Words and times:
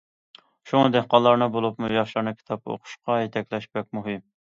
شۇڭا، 0.71 0.81
دېھقانلارنى، 0.95 1.49
بولۇپمۇ 1.57 1.91
ياشلارنى 1.99 2.35
كىتاب 2.41 2.67
ئوقۇشقا 2.75 3.23
يېتەكلەش 3.25 3.73
بەك 3.77 3.95
مۇھىم. 4.01 4.31